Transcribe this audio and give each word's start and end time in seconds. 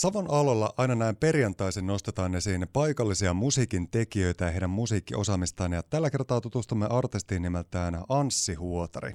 Savon 0.00 0.30
alolla 0.30 0.74
aina 0.76 0.94
näin 0.94 1.16
perjantaisin 1.16 1.86
nostetaan 1.86 2.34
esiin 2.34 2.66
paikallisia 2.72 3.34
musiikin 3.34 3.90
tekijöitä 3.90 4.44
ja 4.44 4.50
heidän 4.50 4.70
musiikkiosaamistaan 4.70 5.72
ja 5.72 5.82
tällä 5.82 6.10
kertaa 6.10 6.40
tutustumme 6.40 6.86
artistiin 6.90 7.42
nimeltään 7.42 8.04
Anssi 8.08 8.54
Huotari. 8.54 9.12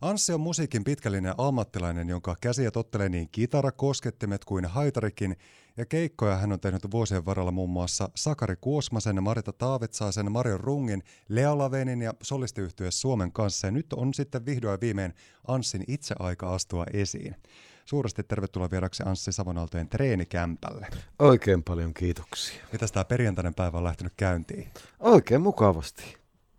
Anssi 0.00 0.32
on 0.32 0.40
musiikin 0.40 0.84
pitkällinen 0.84 1.34
ammattilainen, 1.38 2.08
jonka 2.08 2.36
käsiä 2.40 2.70
tottelee 2.70 3.08
niin 3.08 3.28
kitara, 3.32 3.72
koskettimet 3.72 4.44
kuin 4.44 4.64
haitarikin, 4.64 5.36
ja 5.76 5.86
keikkoja 5.86 6.36
hän 6.36 6.52
on 6.52 6.60
tehnyt 6.60 6.90
vuosien 6.90 7.24
varrella 7.24 7.50
muun 7.50 7.70
muassa 7.70 8.08
Sakari 8.14 8.56
Kuosmasen, 8.60 9.22
Marita 9.22 9.52
Taavitsaisen, 9.52 10.32
Marion 10.32 10.60
Rungin, 10.60 11.02
Lea 11.28 11.58
Lavenin 11.58 12.02
ja 12.02 12.14
solistiyhtyö 12.22 12.90
Suomen 12.90 13.32
kanssa, 13.32 13.66
ja 13.66 13.70
nyt 13.70 13.92
on 13.92 14.14
sitten 14.14 14.46
vihdoin 14.46 14.80
viimein 14.80 15.14
Anssin 15.48 15.84
itse 15.88 16.14
aika 16.18 16.54
astua 16.54 16.86
esiin. 16.92 17.36
Suuresti 17.84 18.22
tervetuloa 18.22 18.70
vieraksi 18.70 19.02
Anssi 19.06 19.32
Savonaltojen 19.32 19.88
treenikämpälle. 19.88 20.86
Oikein 21.18 21.62
paljon 21.62 21.94
kiitoksia. 21.94 22.64
Mitäs 22.72 22.92
tämä 22.92 23.04
perjantainen 23.04 23.54
päivä 23.54 23.78
on 23.78 23.84
lähtenyt 23.84 24.12
käyntiin? 24.16 24.68
Oikein 25.00 25.40
mukavasti. 25.40 26.16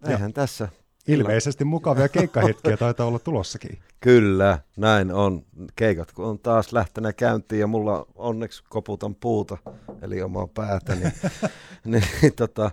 Eihän 0.07 0.29
ja. 0.29 0.33
tässä 0.33 0.67
Ilmeisesti 1.07 1.65
mukavia 1.65 2.09
keikkahetkiä 2.09 2.77
taitaa 2.77 3.07
olla 3.07 3.19
tulossakin. 3.19 3.79
Kyllä, 3.99 4.59
näin 4.77 5.11
on. 5.11 5.45
Keikat 5.75 6.11
kun 6.11 6.25
on 6.25 6.39
taas 6.39 6.73
lähtenyt 6.73 7.15
käyntiin 7.15 7.59
ja 7.59 7.67
mulla 7.67 8.05
onneksi 8.15 8.63
koputan 8.69 9.15
puuta, 9.15 9.57
eli 10.01 10.21
omaa 10.21 10.47
päätä, 10.47 10.95
niin, 10.95 11.13
niin 11.85 12.03
tota, 12.35 12.71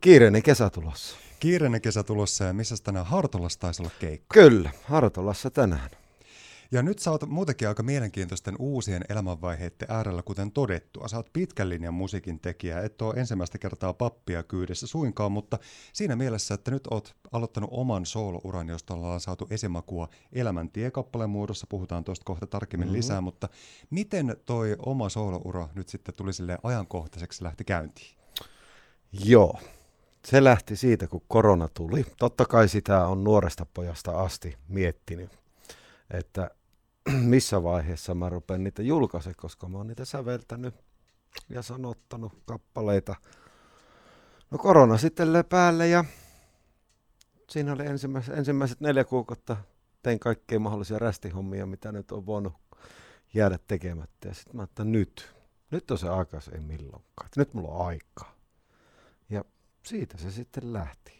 kiireinen 0.00 0.42
kesä 0.42 0.70
tulossa. 0.70 1.16
Kiireinen 1.40 1.80
kesä 1.80 2.02
tulossa 2.02 2.44
ja 2.44 2.52
missä 2.52 2.74
tänään 2.84 3.06
Hartolassa 3.06 3.60
taisi 3.60 3.82
olla 3.82 3.92
keikka? 3.98 4.34
Kyllä, 4.34 4.70
Hartolassa 4.84 5.50
tänään. 5.50 5.90
Ja 6.70 6.82
nyt 6.82 6.98
sä 6.98 7.10
oot 7.10 7.28
muutenkin 7.28 7.68
aika 7.68 7.82
mielenkiintoisten 7.82 8.54
uusien 8.58 9.04
elämänvaiheiden 9.08 9.88
äärellä, 9.88 10.22
kuten 10.22 10.52
todettua. 10.52 11.08
Sä 11.08 11.16
oot 11.16 11.32
pitkän 11.32 11.68
linjan 11.68 11.94
musiikin 11.94 12.40
tekijä, 12.40 12.80
et 12.80 13.02
ole 13.02 13.14
ensimmäistä 13.14 13.58
kertaa 13.58 13.92
pappia 13.92 14.42
kyydessä 14.42 14.86
suinkaan, 14.86 15.32
mutta 15.32 15.58
siinä 15.92 16.16
mielessä, 16.16 16.54
että 16.54 16.70
nyt 16.70 16.86
oot 16.90 17.16
aloittanut 17.32 17.70
oman 17.72 18.06
soolouran, 18.06 18.68
josta 18.68 18.94
ollaan 18.94 19.20
saatu 19.20 19.46
esimakua 19.50 20.08
elämän 20.32 20.70
tiekappaleen 20.70 21.30
muodossa, 21.30 21.66
puhutaan 21.68 22.04
tuosta 22.04 22.24
kohta 22.24 22.46
tarkemmin 22.46 22.88
mm-hmm. 22.88 22.96
lisää, 22.96 23.20
mutta 23.20 23.48
miten 23.90 24.36
toi 24.46 24.76
oma 24.78 25.08
sooloura 25.08 25.68
nyt 25.74 25.88
sitten 25.88 26.14
tuli 26.14 26.32
sille 26.32 26.58
ajankohtaiseksi 26.62 27.44
lähti 27.44 27.64
käyntiin? 27.64 28.16
Joo, 29.24 29.60
se 30.24 30.44
lähti 30.44 30.76
siitä, 30.76 31.06
kun 31.06 31.22
korona 31.28 31.68
tuli. 31.68 32.06
Totta 32.18 32.44
kai 32.44 32.68
sitä 32.68 33.06
on 33.06 33.24
nuoresta 33.24 33.66
pojasta 33.74 34.22
asti 34.22 34.56
miettinyt, 34.68 35.30
että 36.10 36.50
missä 37.34 37.62
vaiheessa 37.62 38.14
mä 38.14 38.28
rupean 38.28 38.64
niitä 38.64 38.82
julkaise, 38.82 39.34
koska 39.34 39.68
mä 39.68 39.78
oon 39.78 39.86
niitä 39.86 40.04
säveltänyt 40.04 40.74
ja 41.48 41.62
sanottanut 41.62 42.32
kappaleita. 42.44 43.16
No 44.50 44.58
korona 44.58 44.98
sitten 44.98 45.28
päälle 45.48 45.88
ja 45.88 46.04
siinä 47.50 47.72
oli 47.72 47.86
ensimmäiset, 47.86 48.38
ensimmäiset 48.38 48.80
neljä 48.80 49.04
kuukautta 49.04 49.56
tein 50.02 50.18
kaikkea 50.18 50.60
mahdollisia 50.60 50.98
rästihommia, 50.98 51.66
mitä 51.66 51.92
nyt 51.92 52.12
on 52.12 52.26
voinut 52.26 52.52
jäädä 53.34 53.58
tekemättä. 53.68 54.28
Ja 54.28 54.34
sitten 54.34 54.56
mä 54.56 54.62
että 54.62 54.84
nyt, 54.84 55.34
nyt 55.70 55.90
on 55.90 55.98
se 55.98 56.08
aika, 56.08 56.40
se 56.40 56.60
milloinkaan. 56.60 57.30
Nyt 57.36 57.54
mulla 57.54 57.68
on 57.68 57.86
aikaa. 57.86 58.34
Ja 59.30 59.44
siitä 59.82 60.18
se 60.18 60.30
sitten 60.30 60.72
lähti 60.72 61.17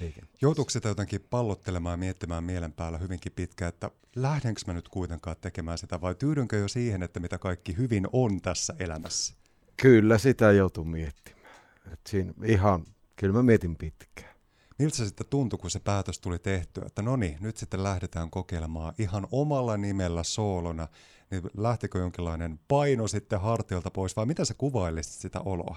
liikenteessä. 0.00 0.38
Joutuuko 0.42 0.70
sitä 0.70 0.88
jotenkin 0.88 1.26
pallottelemaan 1.30 1.92
ja 1.92 1.96
miettimään 1.96 2.44
mielen 2.44 2.72
päällä 2.72 2.98
hyvinkin 2.98 3.32
pitkään, 3.32 3.68
että 3.68 3.90
lähdenkö 4.16 4.60
mä 4.66 4.72
nyt 4.72 4.88
kuitenkaan 4.88 5.36
tekemään 5.40 5.78
sitä 5.78 6.00
vai 6.00 6.14
tyydynkö 6.14 6.56
jo 6.56 6.68
siihen, 6.68 7.02
että 7.02 7.20
mitä 7.20 7.38
kaikki 7.38 7.76
hyvin 7.76 8.08
on 8.12 8.40
tässä 8.40 8.74
elämässä? 8.78 9.34
Kyllä 9.76 10.18
sitä 10.18 10.52
joutuu 10.52 10.84
miettimään. 10.84 11.54
Et 11.92 12.00
siinä 12.08 12.32
ihan, 12.44 12.84
kyllä 13.16 13.32
mä 13.32 13.42
mietin 13.42 13.76
pitkään. 13.76 14.38
Miltä 14.78 14.96
se 14.96 15.06
sitten 15.06 15.26
tuntui, 15.30 15.58
kun 15.58 15.70
se 15.70 15.80
päätös 15.80 16.20
tuli 16.20 16.38
tehtyä, 16.38 16.84
että 16.86 17.02
no 17.02 17.16
niin, 17.16 17.36
nyt 17.40 17.56
sitten 17.56 17.82
lähdetään 17.82 18.30
kokeilemaan 18.30 18.94
ihan 18.98 19.26
omalla 19.30 19.76
nimellä 19.76 20.22
soolona, 20.22 20.88
niin 21.30 21.42
lähtikö 21.56 21.98
jonkinlainen 21.98 22.60
paino 22.68 23.08
sitten 23.08 23.40
hartiolta 23.40 23.90
pois, 23.90 24.16
vai 24.16 24.26
mitä 24.26 24.44
sä 24.44 24.54
kuvailisit 24.54 25.12
sitä 25.12 25.40
oloa? 25.40 25.76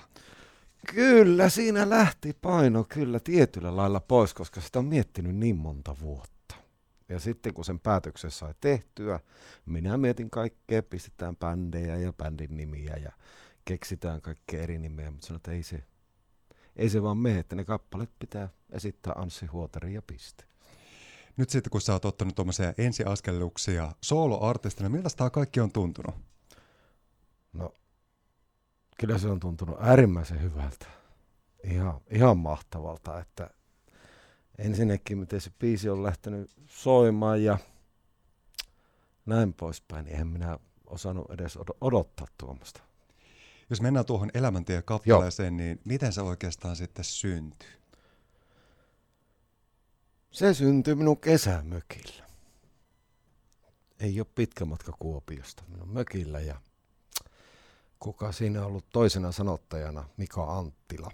Kyllä, 0.87 1.49
siinä 1.49 1.89
lähti 1.89 2.37
paino 2.41 2.83
kyllä 2.83 3.19
tietyllä 3.19 3.75
lailla 3.75 3.99
pois, 3.99 4.33
koska 4.33 4.61
sitä 4.61 4.79
on 4.79 4.85
miettinyt 4.85 5.35
niin 5.35 5.55
monta 5.55 5.95
vuotta. 6.01 6.55
Ja 7.09 7.19
sitten 7.19 7.53
kun 7.53 7.65
sen 7.65 7.79
päätöksen 7.79 8.31
sai 8.31 8.53
tehtyä, 8.61 9.19
minä 9.65 9.97
mietin 9.97 10.29
kaikkea, 10.29 10.83
pistetään 10.83 11.37
bändejä 11.37 11.97
ja 11.97 12.13
bändin 12.13 12.57
nimiä 12.57 12.95
ja 12.95 13.11
keksitään 13.65 14.21
kaikkea 14.21 14.61
eri 14.61 14.79
nimeä, 14.79 15.11
mutta 15.11 15.27
sanoin, 15.27 15.37
että 15.37 15.51
ei 15.51 15.63
se, 15.63 15.83
ei 16.75 16.89
se 16.89 17.03
vaan 17.03 17.17
mene, 17.17 17.39
että 17.39 17.55
ne 17.55 17.65
kappaleet 17.65 18.11
pitää 18.19 18.49
esittää 18.71 19.13
Anssi 19.17 19.45
Huotari 19.45 19.93
ja 19.93 20.01
piste. 20.01 20.43
Nyt 21.37 21.49
sitten 21.49 21.71
kun 21.71 21.81
sä 21.81 21.93
oot 21.93 22.05
ottanut 22.05 22.35
tuommoisia 22.35 22.73
ensiaskelluksia 22.77 23.91
soloartistina, 24.01 24.89
miltä 24.89 25.09
tämä 25.17 25.29
kaikki 25.29 25.59
on 25.59 25.71
tuntunut? 25.71 26.30
Kyllä 29.01 29.17
se 29.17 29.27
on 29.27 29.39
tuntunut 29.39 29.77
äärimmäisen 29.79 30.41
hyvältä. 30.41 30.85
Ihan, 31.63 32.01
ihan 32.09 32.37
mahtavalta, 32.37 33.19
että 33.19 33.49
ensinnäkin 34.57 35.17
miten 35.17 35.41
se 35.41 35.51
biisi 35.59 35.89
on 35.89 36.03
lähtenyt 36.03 36.51
soimaan 36.67 37.43
ja 37.43 37.57
näin 39.25 39.53
poispäin, 39.53 40.05
niin 40.05 40.11
eihän 40.11 40.27
minä 40.27 40.59
osannut 40.87 41.31
edes 41.31 41.57
odottaa 41.81 42.27
tuommoista. 42.37 42.81
Jos 43.69 43.81
mennään 43.81 44.05
tuohon 44.05 44.31
elämäntie 44.33 44.81
kappaleeseen, 44.81 45.57
niin 45.57 45.81
miten 45.85 46.13
se 46.13 46.21
oikeastaan 46.21 46.75
sitten 46.75 47.05
syntyi? 47.05 47.69
Se 50.31 50.53
syntyi 50.53 50.95
minun 50.95 51.19
kesämökillä. 51.19 52.25
Ei 53.99 54.19
ole 54.19 54.27
pitkä 54.35 54.65
matka 54.65 54.91
Kuopiosta, 54.99 55.63
minun 55.67 55.93
mökillä 55.93 56.39
ja 56.39 56.61
kuka 58.01 58.31
siinä 58.31 58.59
on 58.59 58.65
ollut 58.65 58.89
toisena 58.89 59.31
sanottajana, 59.31 60.09
Mika 60.17 60.57
Anttila. 60.57 61.11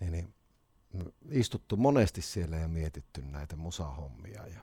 Niin, 0.00 0.12
niin 0.12 0.34
istuttu 1.30 1.76
monesti 1.76 2.22
siellä 2.22 2.56
ja 2.56 2.68
mietitty 2.68 3.22
näitä 3.22 3.56
musahommia. 3.56 4.46
Ja 4.46 4.60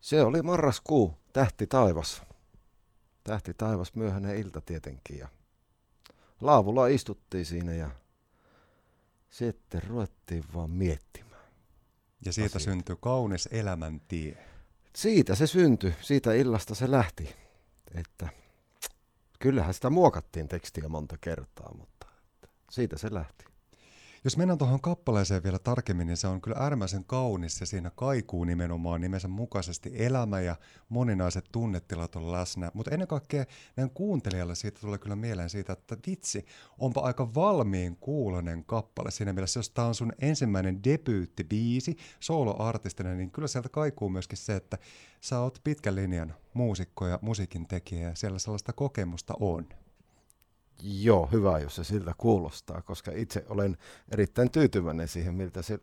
se 0.00 0.22
oli 0.22 0.42
marraskuu, 0.42 1.14
tähti 1.32 1.66
taivas. 1.66 2.22
Tähti 3.24 3.54
taivas, 3.54 3.94
myöhäinen 3.94 4.36
ilta 4.36 4.60
tietenkin. 4.60 5.18
Ja 5.18 5.28
laavulla 6.40 6.86
istuttiin 6.86 7.46
siinä 7.46 7.74
ja 7.74 7.90
sitten 9.30 9.82
ruvettiin 9.82 10.44
vaan 10.54 10.70
miettimään. 10.70 11.46
Ja 12.24 12.32
siitä 12.32 12.46
asioita. 12.46 12.58
syntyi 12.58 12.96
kaunis 13.00 13.48
elämäntie. 13.52 14.44
Siitä 14.96 15.34
se 15.34 15.46
syntyi, 15.46 15.94
siitä 16.00 16.34
illasta 16.34 16.74
se 16.74 16.90
lähti. 16.90 17.34
Että 17.94 18.41
kyllähän 19.42 19.74
sitä 19.74 19.90
muokattiin 19.90 20.48
tekstiä 20.48 20.88
monta 20.88 21.16
kertaa, 21.20 21.74
mutta 21.78 22.06
siitä 22.70 22.98
se 22.98 23.14
lähti. 23.14 23.51
Jos 24.24 24.36
mennään 24.36 24.58
tuohon 24.58 24.80
kappaleeseen 24.80 25.42
vielä 25.42 25.58
tarkemmin, 25.58 26.06
niin 26.06 26.16
se 26.16 26.26
on 26.26 26.40
kyllä 26.40 26.56
äärimmäisen 26.60 27.04
kaunis 27.04 27.60
ja 27.60 27.66
siinä 27.66 27.90
kaikuu 27.90 28.44
nimenomaan 28.44 29.00
nimensä 29.00 29.28
mukaisesti 29.28 29.92
elämä 29.94 30.40
ja 30.40 30.56
moninaiset 30.88 31.44
tunnetilat 31.52 32.16
on 32.16 32.32
läsnä. 32.32 32.70
Mutta 32.74 32.90
ennen 32.90 33.08
kaikkea 33.08 33.44
näin 33.76 33.90
kuuntelijalle 33.90 34.54
siitä 34.54 34.80
tulee 34.80 34.98
kyllä 34.98 35.16
mieleen 35.16 35.50
siitä, 35.50 35.72
että 35.72 35.96
vitsi, 36.06 36.44
onpa 36.78 37.00
aika 37.00 37.34
valmiin 37.34 37.96
kuulonen 37.96 38.64
kappale 38.64 39.10
siinä 39.10 39.32
mielessä, 39.32 39.58
jos 39.58 39.70
tämä 39.70 39.88
on 39.88 39.94
sun 39.94 40.12
ensimmäinen 40.20 40.84
debyyttibiisi 40.84 41.96
soloartistina, 42.20 43.14
niin 43.14 43.30
kyllä 43.30 43.48
sieltä 43.48 43.68
kaikuu 43.68 44.08
myöskin 44.08 44.38
se, 44.38 44.56
että 44.56 44.78
sä 45.20 45.40
oot 45.40 45.60
pitkän 45.64 45.94
linjan 45.94 46.34
muusikko 46.54 47.06
ja 47.06 47.18
musiikin 47.22 47.68
tekijä 47.68 48.08
ja 48.08 48.14
siellä 48.14 48.38
sellaista 48.38 48.72
kokemusta 48.72 49.34
on. 49.40 49.66
Joo, 50.84 51.28
hyvä, 51.32 51.58
jos 51.58 51.76
se 51.76 51.84
siltä 51.84 52.14
kuulostaa, 52.18 52.82
koska 52.82 53.12
itse 53.14 53.44
olen 53.48 53.76
erittäin 54.12 54.50
tyytyväinen 54.50 55.08
siihen, 55.08 55.34
miltä 55.34 55.62
se, 55.62 55.78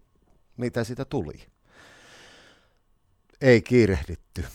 mitä 0.58 0.84
siitä 0.84 1.06
tuli. 1.06 1.48
Ei 3.42 3.62
kiirehditty 3.62 4.46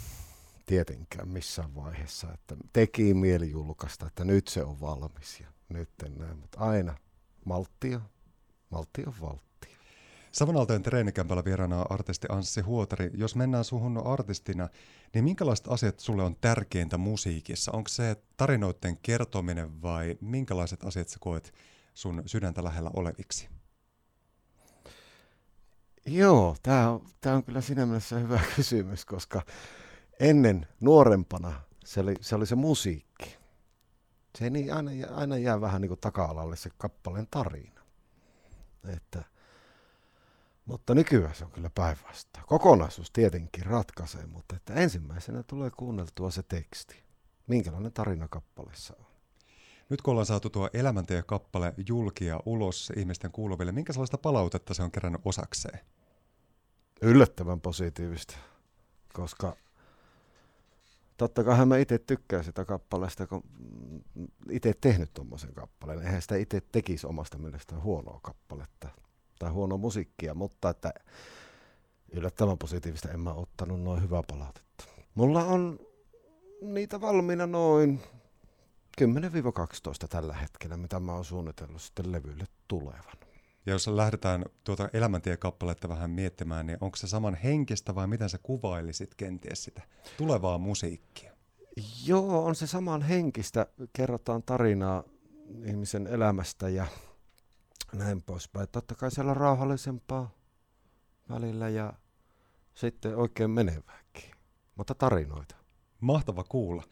tietenkään 0.66 1.28
missään 1.28 1.74
vaiheessa, 1.74 2.32
että 2.32 2.56
teki 2.72 3.14
mieli 3.14 3.50
julkaista, 3.50 4.06
että 4.06 4.24
nyt 4.24 4.48
se 4.48 4.64
on 4.64 4.80
valmis 4.80 5.40
ja 5.40 5.46
nyt 5.68 5.90
näin, 6.18 6.38
mutta 6.38 6.58
aina 6.60 6.96
malttia, 7.44 8.00
malttia 8.70 9.04
on 9.06 9.14
valttia. 9.20 9.53
Savonaltojen 10.34 10.82
treenikämpällä 10.82 11.44
vieraana 11.44 11.82
artisti 11.90 12.26
Anssi 12.30 12.60
Huotari. 12.60 13.10
Jos 13.14 13.36
mennään 13.36 13.64
suhun 13.64 14.06
artistina, 14.06 14.68
niin 15.14 15.24
minkälaiset 15.24 15.68
asiat 15.68 16.00
sulle 16.00 16.22
on 16.22 16.36
tärkeintä 16.40 16.98
musiikissa? 16.98 17.72
Onko 17.72 17.88
se 17.88 18.16
tarinoiden 18.36 18.98
kertominen 19.02 19.82
vai 19.82 20.18
minkälaiset 20.20 20.84
asiat 20.84 21.08
sä 21.08 21.16
koet 21.20 21.54
sun 21.94 22.22
sydäntä 22.26 22.64
lähellä 22.64 22.90
oleviksi? 22.96 23.48
Joo, 26.06 26.56
tämä 26.62 26.90
on, 26.90 27.06
tää 27.20 27.34
on 27.34 27.44
kyllä 27.44 27.60
siinä 27.60 27.86
mielessä 27.86 28.18
hyvä 28.18 28.40
kysymys, 28.56 29.04
koska 29.04 29.42
ennen 30.20 30.66
nuorempana 30.80 31.60
se 31.84 32.00
oli 32.00 32.14
se, 32.20 32.34
oli 32.34 32.46
se 32.46 32.54
musiikki. 32.54 33.36
Se 34.38 34.50
niin, 34.50 34.74
aina, 34.74 34.90
aina 35.14 35.38
jää 35.38 35.60
vähän 35.60 35.80
niin 35.80 35.88
kuin 35.88 36.00
taka-alalle 36.00 36.56
se 36.56 36.70
kappaleen 36.78 37.26
tarina. 37.30 37.80
Että, 38.88 39.33
mutta 40.64 40.94
nykyään 40.94 41.34
se 41.34 41.44
on 41.44 41.50
kyllä 41.50 41.70
päinvastoin. 41.74 42.46
Kokonaisuus 42.46 43.10
tietenkin 43.10 43.66
ratkaisee, 43.66 44.26
mutta 44.26 44.56
että 44.56 44.74
ensimmäisenä 44.74 45.42
tulee 45.42 45.70
kuunneltua 45.70 46.30
se 46.30 46.42
teksti. 46.42 47.04
Minkälainen 47.46 47.92
tarina 47.92 48.28
kappaleessa 48.28 48.94
on. 48.98 49.06
Nyt 49.88 50.02
kun 50.02 50.10
ollaan 50.10 50.26
saatu 50.26 50.50
tuo 50.50 50.70
elämäntie-kappale 50.72 51.74
julkia 51.88 52.40
ulos 52.46 52.92
ihmisten 52.96 53.32
kuuluville, 53.32 53.72
minkä 53.72 53.92
sellaista 53.92 54.18
palautetta 54.18 54.74
se 54.74 54.82
on 54.82 54.90
kerännyt 54.90 55.20
osakseen? 55.24 55.80
Yllättävän 57.02 57.60
positiivista, 57.60 58.36
koska 59.12 59.56
totta 61.16 61.44
kai 61.44 61.66
mä 61.66 61.76
itse 61.76 61.98
tykkään 61.98 62.44
sitä 62.44 62.64
kappaleesta, 62.64 63.26
kun 63.26 63.42
itse 64.50 64.74
tehnyt 64.80 65.14
tuommoisen 65.14 65.54
kappaleen. 65.54 66.02
Eihän 66.02 66.22
sitä 66.22 66.36
itse 66.36 66.60
tekisi 66.60 67.06
omasta 67.06 67.38
mielestään 67.38 67.82
huonoa 67.82 68.20
kappaletta 68.22 68.88
tai 69.38 69.50
huonoa 69.50 69.78
musiikkia, 69.78 70.34
mutta 70.34 70.70
että 70.70 70.94
yllättävän 72.12 72.58
positiivista 72.58 73.10
en 73.10 73.20
mä 73.20 73.32
ottanut 73.32 73.82
noin 73.82 74.02
hyvää 74.02 74.22
palautetta. 74.28 74.84
Mulla 75.14 75.44
on 75.44 75.78
niitä 76.62 77.00
valmiina 77.00 77.46
noin 77.46 78.00
10-12 79.02 79.04
tällä 80.08 80.34
hetkellä, 80.34 80.76
mitä 80.76 81.00
mä 81.00 81.14
oon 81.14 81.24
suunnitellut 81.24 81.82
sitten 81.82 82.12
levylle 82.12 82.44
tulevan. 82.68 83.14
Ja 83.66 83.72
jos 83.72 83.86
lähdetään 83.86 84.44
tuota 84.64 84.88
elämäntiekappaletta 84.92 85.88
vähän 85.88 86.10
miettimään, 86.10 86.66
niin 86.66 86.78
onko 86.80 86.96
se 86.96 87.08
saman 87.08 87.34
henkistä 87.34 87.94
vai 87.94 88.06
miten 88.06 88.28
sä 88.28 88.38
kuvailisit 88.42 89.14
kenties 89.14 89.64
sitä 89.64 89.82
tulevaa 90.16 90.58
musiikkia? 90.58 91.32
Joo, 92.06 92.44
on 92.44 92.54
se 92.54 92.66
saman 92.66 93.02
henkistä. 93.02 93.66
Kerrotaan 93.92 94.42
tarinaa 94.42 95.04
ihmisen 95.64 96.06
elämästä 96.06 96.68
ja 96.68 96.86
näin 97.94 98.22
poispäin. 98.22 98.68
Totta 98.68 98.94
kai 98.94 99.10
siellä 99.10 99.30
on 99.30 99.36
rauhallisempaa 99.36 100.30
välillä 101.30 101.68
ja 101.68 101.92
sitten 102.74 103.16
oikein 103.16 103.50
menevääkin, 103.50 104.30
mutta 104.74 104.94
tarinoita. 104.94 105.56
Mahtava 106.00 106.44
kuulla. 106.44 106.82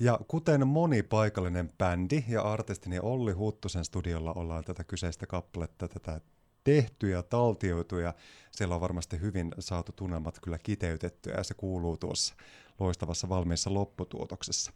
Ja 0.00 0.20
kuten 0.28 0.66
moni 0.66 1.02
paikallinen 1.02 1.70
bändi 1.78 2.24
ja 2.28 2.42
artisti, 2.42 2.90
Olli 3.02 3.32
Huttusen 3.32 3.84
studiolla 3.84 4.32
ollaan 4.32 4.64
tätä 4.64 4.84
kyseistä 4.84 5.26
kappaletta 5.26 5.88
tätä 5.88 6.20
tehty 6.64 7.08
ja 7.10 7.22
taltioitu 7.22 7.98
ja 7.98 8.14
siellä 8.50 8.74
on 8.74 8.80
varmasti 8.80 9.20
hyvin 9.20 9.54
saatu 9.58 9.92
tunnelmat 9.92 10.38
kyllä 10.42 10.58
kiteytettyä 10.58 11.34
ja 11.36 11.44
se 11.44 11.54
kuuluu 11.54 11.96
tuossa 11.96 12.34
loistavassa 12.80 13.28
valmiissa 13.28 13.74
lopputuotoksessa. 13.74 14.72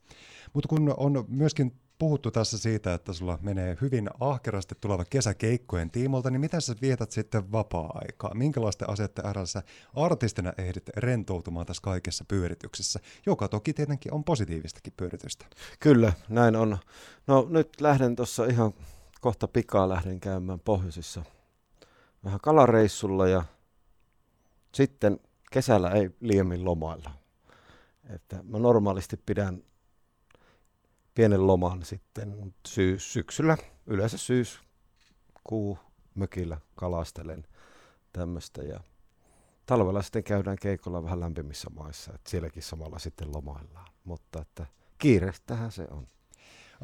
Mutta 0.53 0.69
kun 0.69 0.95
on 0.97 1.25
myöskin 1.29 1.81
puhuttu 1.99 2.31
tässä 2.31 2.59
siitä, 2.59 2.95
että 2.95 3.13
sulla 3.13 3.39
menee 3.43 3.77
hyvin 3.81 4.11
ahkerasti 4.21 4.75
tuleva 4.81 5.05
kesäkeikkojen 5.05 5.91
tiimolta, 5.91 6.31
niin 6.31 6.41
miten 6.41 6.61
sä 6.61 6.75
vietät 6.83 7.11
sitten 7.11 7.53
vapaa-aikaa? 7.53 8.35
Minkälaisten 8.35 8.91
asioiden 8.91 9.27
äärellä 9.27 9.63
artistina 9.95 10.53
ehdit 10.59 10.89
rentoutumaan 10.97 11.67
tässä 11.67 11.83
kaikessa 11.83 12.25
pyörityksessä, 12.29 13.01
joka 13.27 13.49
toki 13.49 13.73
tietenkin 13.73 14.15
on 14.15 14.25
positiivistakin 14.25 14.93
pyöritystä? 14.97 15.47
Kyllä, 15.81 16.13
näin 16.29 16.57
on. 16.57 16.79
No 17.27 17.47
nyt 17.51 17.81
lähden 17.81 18.17
tuossa 18.17 18.45
ihan 18.45 18.75
kohta 19.21 19.49
pikaa 19.49 19.89
lähden 19.89 20.21
käymään 20.21 20.61
pohjoisissa 20.61 21.25
vähän 22.25 22.41
kalareissulla 22.43 23.29
ja 23.29 23.45
sitten 24.75 25.21
kesällä 25.51 25.91
ei 25.91 26.11
liiemmin 26.21 26.65
lomailla. 26.65 27.11
Että 28.11 28.43
mä 28.43 28.59
normaalisti 28.59 29.17
pidän 29.17 29.63
pienen 31.15 31.47
loman 31.47 31.85
sitten 31.85 32.55
syys, 32.67 33.13
syksyllä, 33.13 33.57
yleensä 33.87 34.17
kuu 35.45 35.79
mökillä 36.15 36.59
kalastelen 36.75 37.47
tämmöistä 38.13 38.63
ja 38.63 38.81
talvella 39.67 40.03
sitten 40.03 40.25
käydään 40.25 40.59
keikolla 40.61 41.05
vähän 41.05 41.21
lämpimissä 41.21 41.71
maissa, 41.71 42.13
että 42.15 42.31
sielläkin 42.31 42.63
samalla 42.63 42.99
sitten 42.99 43.33
lomaillaan, 43.35 43.89
mutta 44.05 44.43
että 44.43 44.67
kiireestähän 44.99 45.73
se 45.73 45.87
on. 45.91 46.07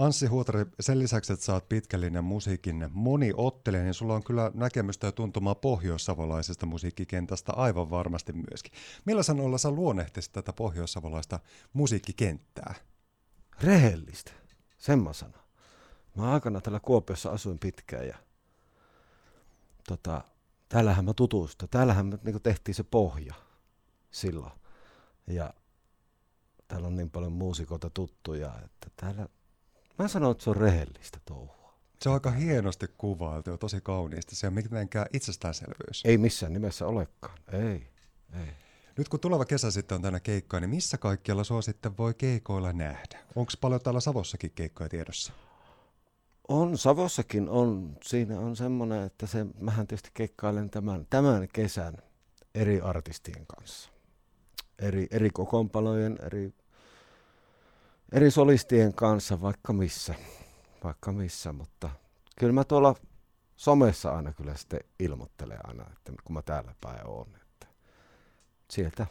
Anssi 0.00 0.26
Huutari, 0.26 0.64
sen 0.81 0.99
lisäksi, 0.99 1.32
että 1.32 1.52
oot 1.52 1.69
pitkällinen 1.69 2.25
musiikin 2.25 2.91
moniottelija, 2.93 3.82
niin 3.82 3.94
sulla 3.94 4.14
on 4.14 4.25
kyllä 4.25 4.50
näkemystä 4.55 5.06
ja 5.06 5.12
tuntumaa 5.12 5.55
pohjoissavolaisesta 5.55 6.67
musiikkikentästä 6.67 7.52
aivan 7.52 7.91
varmasti 7.91 8.32
myöskin. 8.32 8.73
Millä 9.05 9.23
sanoilla 9.23 9.58
sä 9.58 9.70
luonnehtisit 9.70 10.32
tätä 10.32 10.52
pohjoissavolaista 10.52 11.41
musiikkikenttää? 11.73 12.75
Rehellistä, 13.62 14.32
semmoisena. 14.79 15.38
Mä 16.17 16.32
aikana 16.32 16.61
täällä 16.61 16.81
Kuopiossa 16.81 17.31
asuin 17.31 17.58
pitkään 17.58 18.06
ja 18.06 18.17
tota, 19.88 20.25
täällähän 20.69 21.05
mä 21.05 21.14
tutustuin. 21.14 21.70
Täällähän 21.70 22.06
me 22.06 22.19
niin 22.25 22.43
tehtiin 22.43 22.75
se 22.75 22.82
pohja 22.82 23.35
silloin. 24.11 24.53
Ja 25.26 25.55
täällä 26.69 26.87
on 26.87 26.96
niin 26.96 27.11
paljon 27.11 27.32
muusikoita 27.32 27.91
tuttuja, 27.91 28.53
että 28.64 28.91
täällä 28.96 29.29
Mä 30.00 30.08
sanon, 30.08 30.31
että 30.31 30.44
se 30.44 30.50
on 30.50 30.56
rehellistä 30.56 31.19
touhua. 31.25 31.75
Se 32.02 32.08
on 32.08 32.14
aika 32.14 32.31
hienosti 32.31 32.87
kuvailtu 32.99 33.50
ja 33.50 33.58
tosi 33.58 33.81
kauniisti. 33.81 34.37
Se 34.37 34.47
on 34.47 34.52
mitenkään 34.52 35.06
itsestäänselvyys. 35.12 36.02
Ei 36.05 36.19
missään 36.19 36.52
nimessä 36.52 36.87
olekaan. 36.87 37.38
Ei, 37.52 37.87
ei. 38.41 38.52
Nyt 38.99 39.08
kun 39.08 39.20
tuleva 39.20 39.44
kesä 39.44 39.70
sitten 39.70 39.94
on 39.94 40.02
tänä 40.02 40.20
keikkaa, 40.20 40.61
niin 40.61 40.70
missä 40.70 40.99
kaikkialla 40.99 41.44
sua 41.44 41.62
sitten 41.62 41.97
voi 41.97 42.14
keikoilla 42.14 42.73
nähdä? 42.73 43.19
Onko 43.37 43.52
paljon 43.61 43.81
täällä 43.81 44.00
Savossakin 44.00 44.50
keikkoja 44.55 44.88
tiedossa? 44.88 45.32
On, 46.49 46.79
Savossakin 46.79 47.49
on. 47.49 47.96
Siinä 48.03 48.38
on 48.38 48.56
semmoinen, 48.56 49.03
että 49.03 49.26
se, 49.26 49.46
mähän 49.61 49.87
tietysti 49.87 50.11
keikkailen 50.14 50.70
tämän, 50.70 51.06
tämän 51.11 51.49
kesän 51.53 51.94
eri 52.55 52.81
artistien 52.81 53.46
kanssa. 53.46 53.91
Eri, 54.79 55.06
eri 55.11 55.31
kokoonpanojen, 55.31 56.19
eri 56.26 56.55
eri 58.12 58.30
solistien 58.30 58.94
kanssa 58.94 59.40
vaikka 59.40 59.72
missä, 59.72 60.14
vaikka 60.84 61.12
missä, 61.12 61.52
mutta 61.52 61.90
kyllä 62.38 62.52
mä 62.52 62.64
tuolla 62.64 62.94
somessa 63.56 64.16
aina 64.16 64.32
kyllä 64.32 64.56
sitten 64.56 64.80
ilmoittelen 64.98 65.58
aina, 65.64 65.86
että 65.92 66.12
kun 66.24 66.34
mä 66.34 66.42
täällä 66.42 66.74
päin 66.80 67.06
oon, 67.06 67.28
että 67.42 67.66
sieltä 68.70 69.06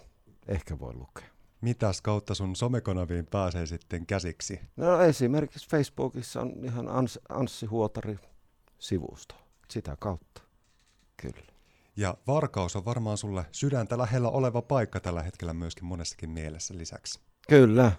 ehkä 0.48 0.80
voi 0.80 0.94
lukea. 0.94 1.30
Mitäs 1.62 2.02
kautta 2.02 2.34
sun 2.34 2.56
somekanaviin 2.56 3.26
pääsee 3.26 3.66
sitten 3.66 4.06
käsiksi? 4.06 4.60
No 4.76 5.02
esimerkiksi 5.02 5.70
Facebookissa 5.70 6.42
on 6.42 6.54
ihan 6.64 6.90
Ans, 6.90 7.20
Anssi 7.30 7.66
Huotari 7.66 8.20
sivusto, 8.80 9.36
sitä 9.70 9.98
kautta, 10.00 10.42
kyllä. 11.18 11.50
Ja 11.96 12.18
Varkaus 12.28 12.76
on 12.76 12.86
varmaan 12.86 13.18
sulle 13.18 13.46
sydäntä 13.52 13.98
lähellä 13.98 14.30
oleva 14.30 14.62
paikka 14.62 15.00
tällä 15.00 15.24
hetkellä 15.24 15.54
myöskin 15.54 15.86
monessakin 15.86 16.30
mielessä 16.30 16.78
lisäksi. 16.78 17.20
Kyllä, 17.50 17.92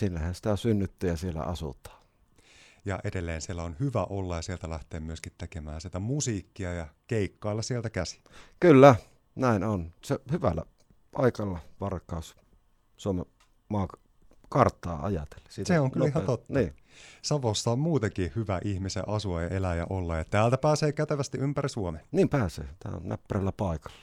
Sillähän 0.00 0.34
sitä 0.34 0.56
synnytty 0.56 1.06
ja 1.06 1.16
siellä 1.16 1.42
asutaan. 1.42 2.00
Ja 2.84 3.00
edelleen 3.04 3.40
siellä 3.40 3.62
on 3.62 3.76
hyvä 3.80 4.04
olla 4.04 4.36
ja 4.36 4.42
sieltä 4.42 4.70
lähtee 4.70 5.00
myöskin 5.00 5.32
tekemään 5.38 5.80
sitä 5.80 5.98
musiikkia 5.98 6.72
ja 6.72 6.86
keikkailla 7.06 7.62
sieltä 7.62 7.90
käsi. 7.90 8.20
Kyllä, 8.60 8.94
näin 9.34 9.64
on. 9.64 9.92
Se 10.04 10.18
hyvällä 10.32 10.62
paikalla 11.12 11.58
varkaus 11.80 12.36
Suomen 12.96 13.24
maa 13.68 13.88
karttaa 14.48 15.04
ajatellen. 15.04 15.52
Siitä 15.52 15.68
se 15.68 15.80
on 15.80 15.90
kyllä 15.90 16.06
nopea. 16.06 16.22
ihan 16.22 16.26
totta. 16.26 16.54
Niin. 16.54 16.76
Savossa 17.22 17.70
on 17.70 17.78
muutenkin 17.78 18.32
hyvä 18.36 18.60
ihmisen 18.64 19.08
asua 19.08 19.42
ja 19.42 19.48
elää 19.48 19.74
ja 19.74 19.86
olla, 19.90 20.16
ja 20.16 20.24
täältä 20.24 20.58
pääsee 20.58 20.92
kätevästi 20.92 21.38
ympäri 21.38 21.68
Suomea. 21.68 22.02
Niin 22.12 22.28
pääsee, 22.28 22.68
tämä 22.78 22.96
on 22.96 23.08
näppärällä 23.08 23.52
paikalla. 23.52 23.98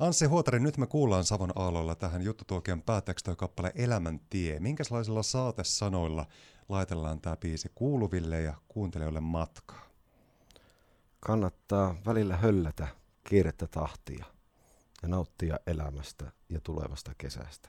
Anssi 0.00 0.26
Huotari, 0.26 0.60
nyt 0.60 0.76
me 0.76 0.86
kuullaan 0.86 1.24
Savon 1.24 1.52
aallolla 1.54 1.94
tähän 1.94 2.22
juttutuokion 2.22 2.82
päätekstoikappale 2.82 3.72
Elämän 3.74 4.20
tie. 4.30 4.60
Minkälaisilla 4.60 5.22
saatesanoilla 5.22 6.26
laitellaan 6.68 7.20
tämä 7.20 7.36
biisi 7.36 7.70
kuuluville 7.74 8.40
ja 8.40 8.54
kuuntelijoille 8.68 9.20
matkaa? 9.20 9.90
Kannattaa 11.20 11.96
välillä 12.06 12.36
höllätä 12.36 12.88
kiirettä 13.24 13.66
tahtia 13.66 14.24
ja 15.02 15.08
nauttia 15.08 15.56
elämästä 15.66 16.32
ja 16.48 16.60
tulevasta 16.60 17.12
kesästä 17.18 17.68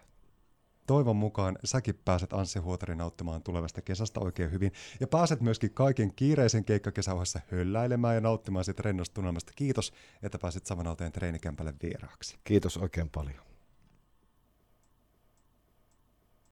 toivon 0.92 1.16
mukaan 1.16 1.58
säkin 1.64 1.96
pääset 2.06 2.34
Anssi 2.34 2.60
Huotari 2.60 2.96
nauttimaan 2.96 3.44
tulevasta 3.44 3.82
kesästä 3.82 4.20
oikein 4.20 4.52
hyvin. 4.52 4.72
Ja 5.00 5.08
pääset 5.08 5.42
myöskin 5.42 5.74
kaiken 5.74 6.14
kiireisen 6.16 6.66
keikkakesäohessa 6.66 7.40
hölläilemään 7.52 8.16
ja 8.16 8.22
nauttimaan 8.22 8.66
siitä 8.66 8.84
rennosta 8.84 9.14
tunnelmasta. 9.14 9.52
Kiitos, 9.56 9.94
että 10.24 10.40
pääsit 10.40 10.66
Savanalteen 10.66 11.12
treenikämpälle 11.12 11.74
vieraaksi. 11.84 12.38
Kiitos 12.44 12.78
oikein 12.78 13.10
paljon. 13.10 13.51